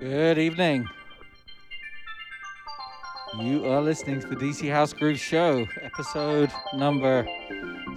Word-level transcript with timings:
Good 0.00 0.38
evening. 0.38 0.88
You 3.38 3.66
are 3.66 3.82
listening 3.82 4.20
to 4.20 4.28
the 4.28 4.36
DC 4.36 4.70
House 4.70 4.92
Groove 4.92 5.18
Show, 5.18 5.66
episode 5.82 6.50
number 6.74 7.26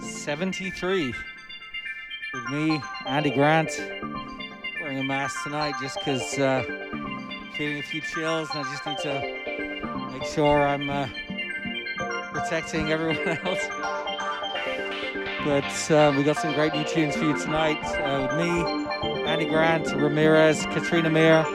73. 0.00 1.14
With 2.32 2.50
me, 2.50 2.80
Andy 3.06 3.30
Grant, 3.30 3.70
wearing 4.80 4.98
a 4.98 5.04
mask 5.04 5.42
tonight 5.44 5.74
just 5.80 5.98
because 5.98 6.38
uh, 6.38 6.62
feeling 7.56 7.78
a 7.78 7.82
few 7.82 8.00
chills 8.00 8.48
and 8.54 8.66
I 8.66 8.70
just 8.70 8.86
need 8.86 8.98
to 8.98 10.10
make 10.12 10.24
sure 10.24 10.66
I'm 10.66 10.90
uh, 10.90 11.08
protecting 12.32 12.90
everyone 12.90 13.18
else. 13.44 13.99
But 15.44 15.90
uh, 15.90 16.12
we 16.14 16.22
got 16.22 16.36
some 16.36 16.52
great 16.52 16.74
new 16.74 16.84
tunes 16.84 17.16
for 17.16 17.24
you 17.24 17.38
tonight 17.38 17.82
uh, 17.82 18.28
with 18.28 18.46
me, 18.46 19.24
Andy 19.24 19.46
Grant, 19.46 19.86
Ramirez, 19.94 20.66
Katrina 20.66 21.08
Mir, 21.08 21.46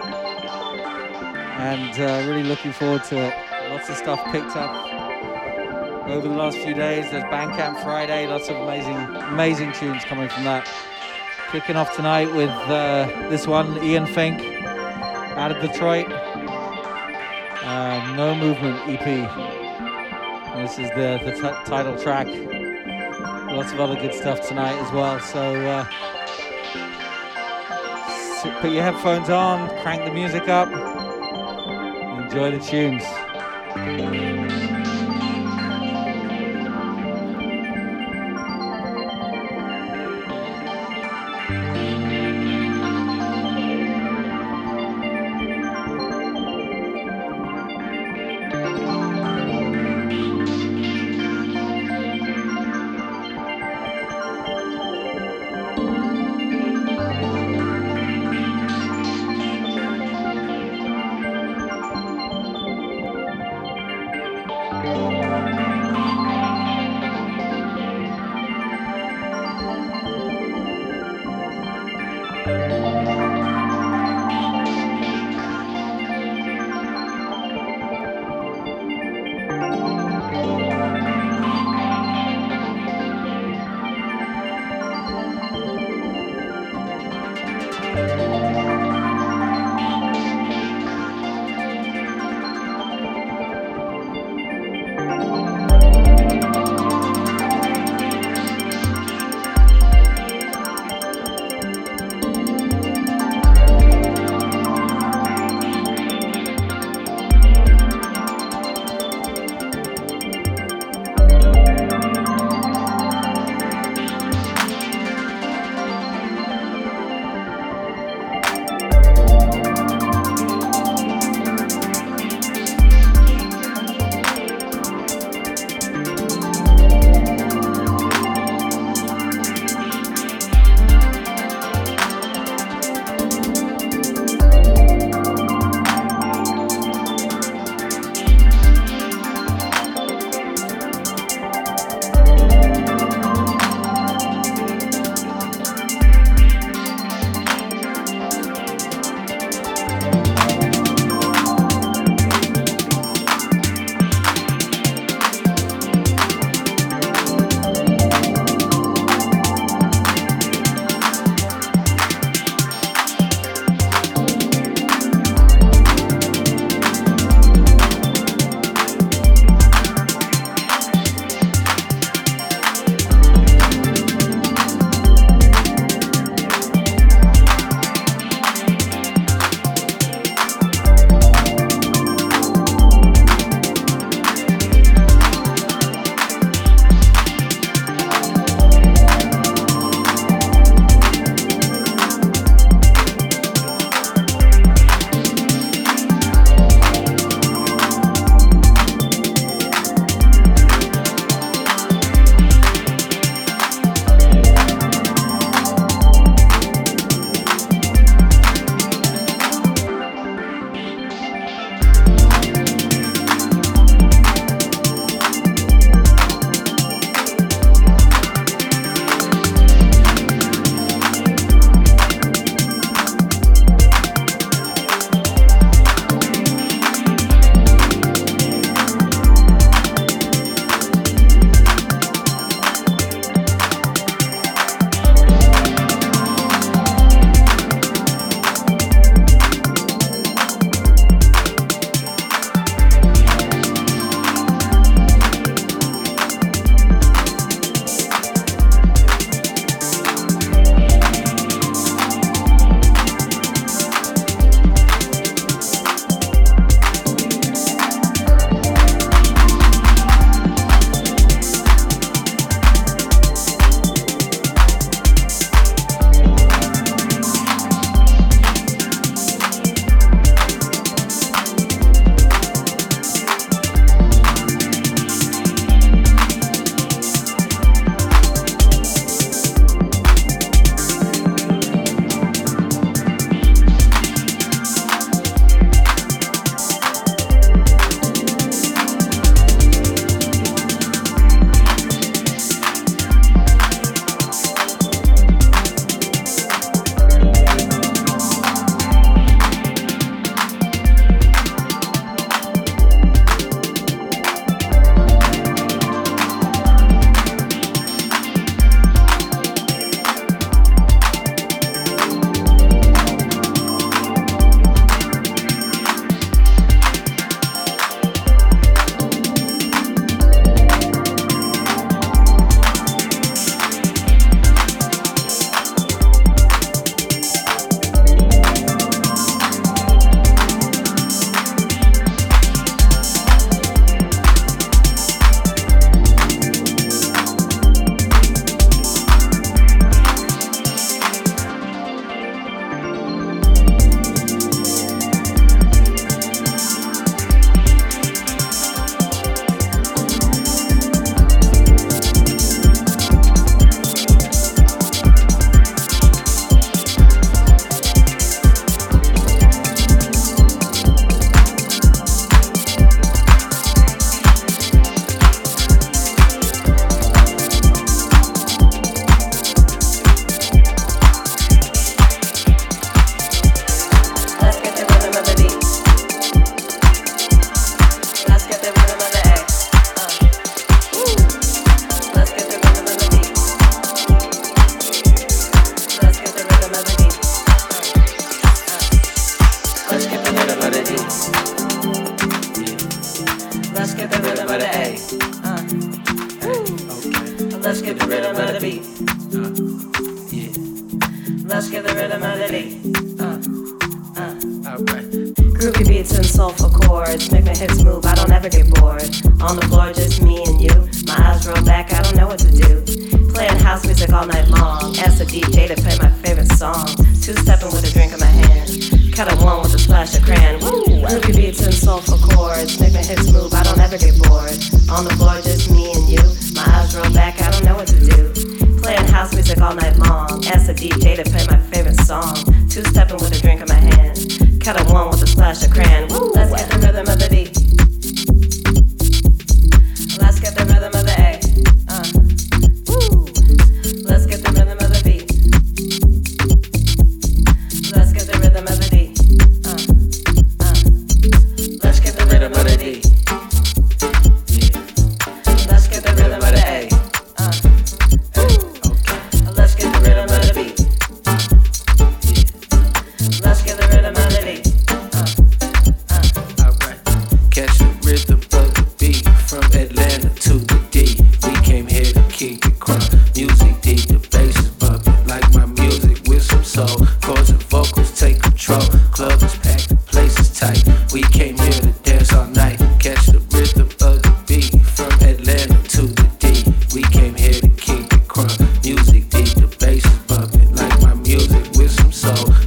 and 1.59 1.99
uh, 1.99 2.27
really 2.27 2.41
looking 2.41 2.71
forward 2.71 3.03
to 3.05 3.17
it. 3.17 3.33
Lots 3.69 3.87
of 3.89 3.95
stuff 3.95 4.23
picked 4.31 4.55
up 4.55 6.07
over 6.07 6.27
the 6.27 6.33
last 6.33 6.57
few 6.57 6.73
days. 6.73 7.11
There's 7.11 7.23
Bandcamp 7.25 7.83
Friday, 7.83 8.25
lots 8.25 8.49
of 8.49 8.55
amazing, 8.57 8.95
amazing 8.95 9.71
tunes 9.73 10.03
coming 10.05 10.29
from 10.29 10.45
that. 10.45 10.67
Kicking 11.51 11.75
off 11.75 11.95
tonight 11.95 12.33
with 12.33 12.49
uh, 12.49 13.05
this 13.29 13.45
one, 13.45 13.83
Ian 13.83 14.07
Fink, 14.07 14.41
out 15.37 15.51
of 15.51 15.61
Detroit. 15.61 16.07
Uh, 17.63 18.15
no 18.15 18.33
Movement 18.33 18.79
EP. 18.87 19.05
This 20.55 20.79
is 20.79 20.89
the, 20.91 21.19
the 21.23 21.33
t- 21.33 21.69
title 21.69 21.95
track. 22.01 22.27
Lots 23.55 23.71
of 23.71 23.79
other 23.79 23.95
good 23.95 24.13
stuff 24.13 24.45
tonight 24.45 24.77
as 24.77 24.91
well. 24.91 25.17
So, 25.21 25.39
uh, 25.39 25.85
put 28.59 28.71
your 28.71 28.83
headphones 28.83 29.29
on, 29.29 29.69
crank 29.81 30.03
the 30.03 30.11
music 30.11 30.49
up, 30.49 30.67
enjoy 32.19 32.51
the 32.51 32.59
tunes. 32.59 33.24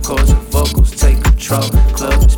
Chords 0.09 0.31
and 0.31 0.41
vocals 0.45 0.91
take 0.93 1.23
control. 1.23 1.69
Club 1.93 2.38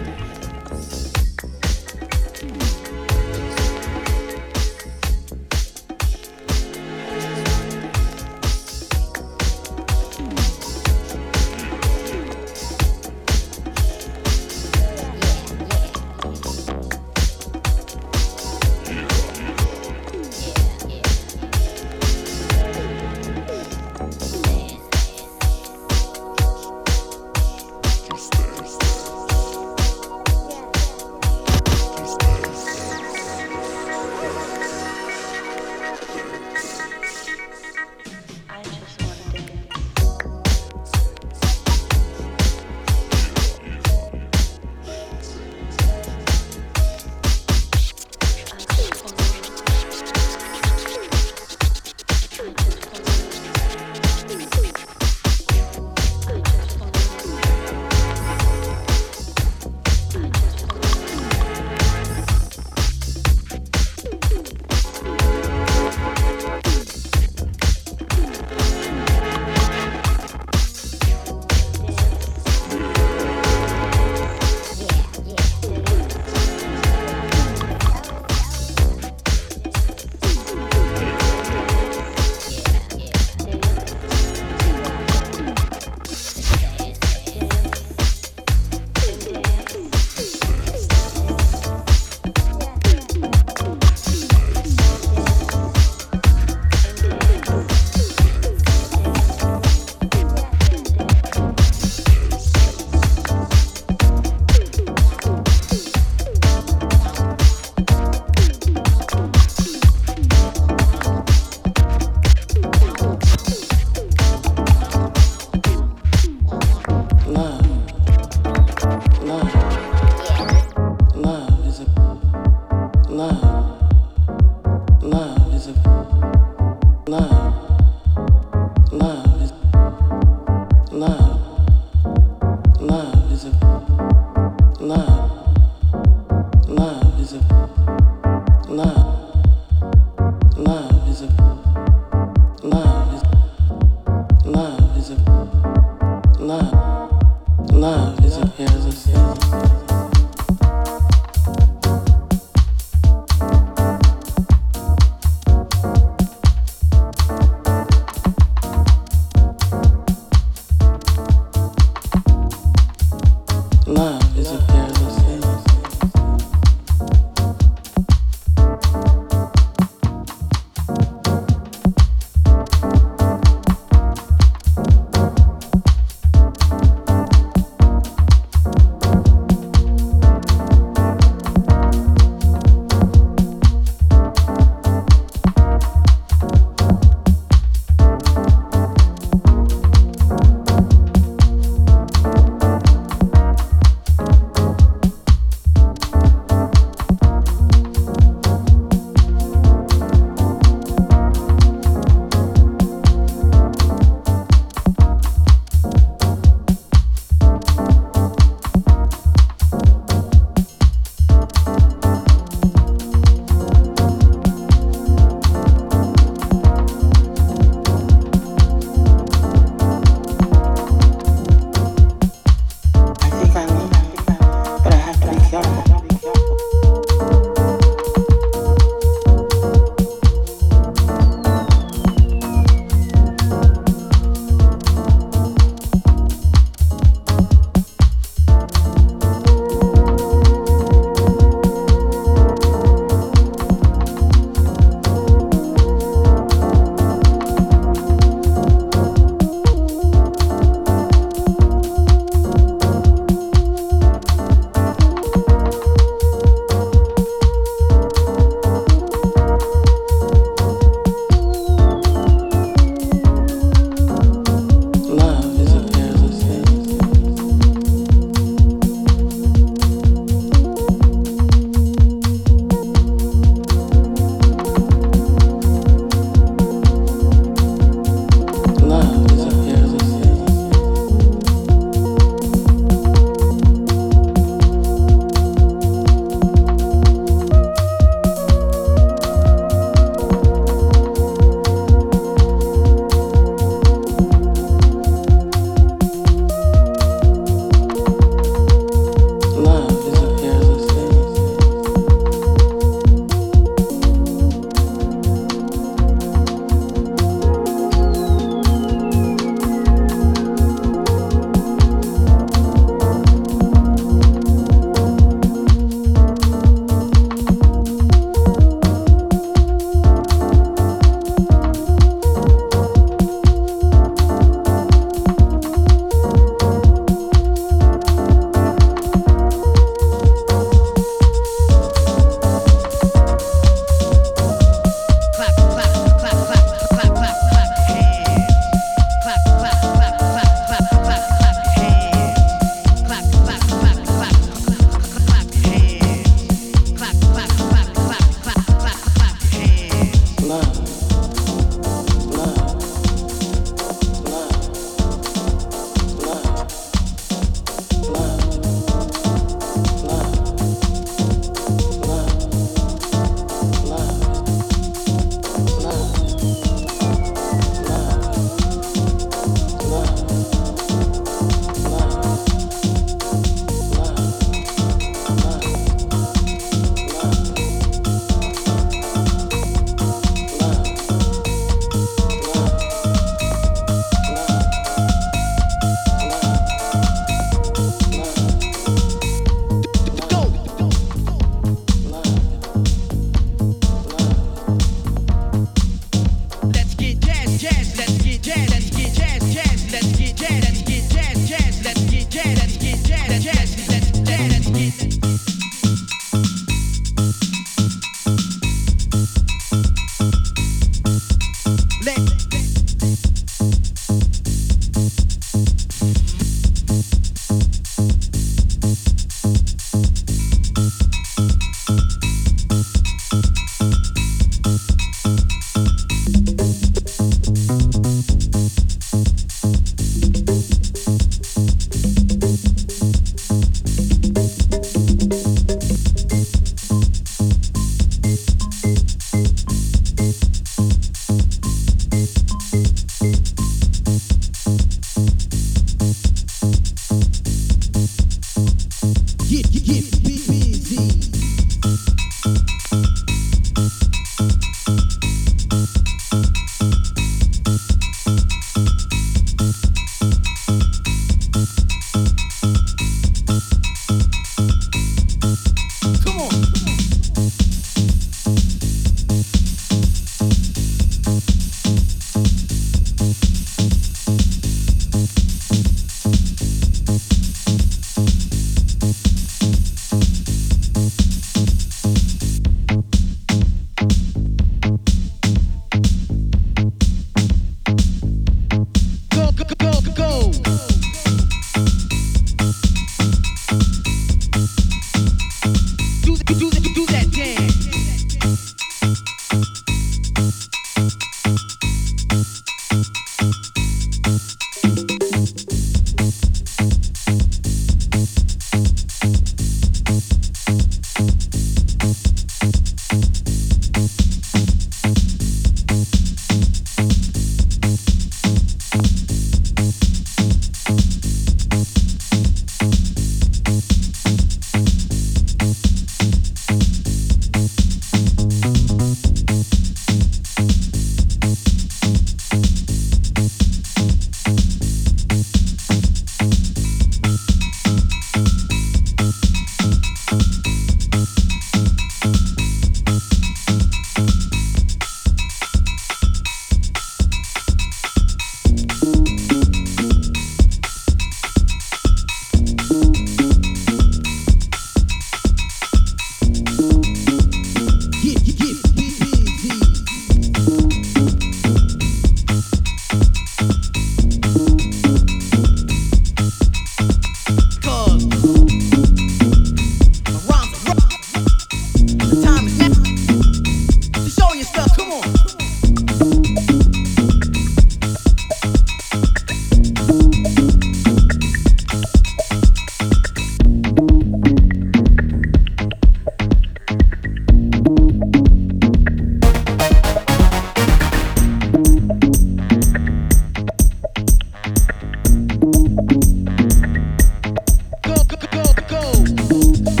Thank 599.51 599.89
you. 599.89 600.00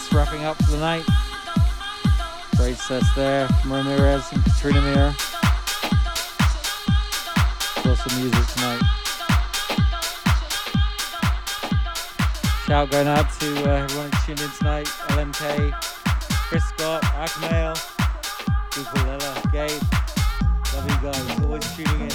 Us. 0.00 0.12
Wrapping 0.12 0.44
up 0.44 0.56
for 0.56 0.72
the 0.72 0.78
night. 0.78 1.04
Great 2.56 2.76
sets 2.76 3.12
there 3.14 3.48
from 3.48 3.72
Ramirez 3.72 4.30
and 4.32 4.44
Katrina 4.44 4.80
Mir. 4.80 5.14
Awesome 7.84 8.20
music 8.20 8.46
tonight. 8.54 8.82
Shout 12.66 12.90
going 12.90 13.08
out 13.08 13.30
to 13.40 13.70
uh, 13.70 13.84
everyone 13.84 14.10
who 14.12 14.26
tuned 14.26 14.40
in 14.40 14.50
tonight. 14.58 14.86
LMK, 15.08 15.72
Chris 16.48 16.64
Scott, 16.64 17.02
Akmail, 17.02 17.74
Ukulele, 18.76 19.30
Gabe. 19.52 19.82
Love 20.74 20.86
you 20.88 20.98
guys. 21.02 21.40
Always 21.44 21.76
tuning 21.76 22.02
in. 22.02 22.10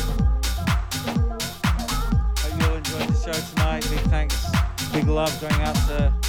Hope 2.38 2.60
you 2.60 2.68
all 2.68 2.76
enjoyed 2.76 3.10
the 3.10 3.16
show 3.24 3.40
tonight. 3.54 3.88
Big 3.90 4.00
thanks. 4.12 4.46
Big 4.92 5.08
love 5.08 5.40
going 5.42 5.62
out 5.62 5.76
to 5.88 6.25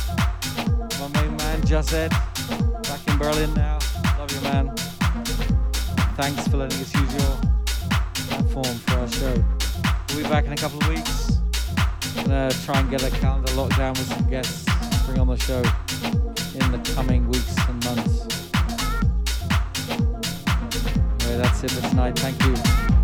man, 1.70 1.82
Jazed, 1.82 2.10
back 2.82 3.08
in 3.08 3.18
Berlin 3.18 3.52
now. 3.54 3.78
Love 4.18 4.32
you, 4.32 4.40
man. 4.42 4.74
Thanks 6.16 6.48
for 6.48 6.58
letting 6.58 6.80
us 6.80 6.94
use 6.94 7.14
your 7.14 7.40
platform 8.28 8.64
for 8.64 8.94
our 8.98 9.08
show. 9.08 9.44
We'll 10.10 10.22
be 10.22 10.28
back 10.28 10.44
in 10.44 10.52
a 10.52 10.56
couple 10.56 10.78
of 10.82 10.88
weeks. 10.88 11.40
Gonna 12.14 12.50
try 12.64 12.80
and 12.80 12.90
get 12.90 13.02
a 13.02 13.10
calendar 13.10 13.52
locked 13.54 13.76
down 13.76 13.94
with 13.94 14.06
some 14.06 14.28
guests 14.28 14.64
bring 15.06 15.20
on 15.20 15.28
the 15.28 15.36
show 15.36 15.62
in 16.54 16.72
the 16.72 16.92
coming 16.94 17.26
weeks 17.28 17.56
and 17.68 17.84
months. 17.84 18.26
Anyway, 21.24 21.42
that's 21.42 21.62
it 21.64 21.70
for 21.70 21.88
tonight. 21.88 22.18
Thank 22.18 22.42
you. 22.44 22.95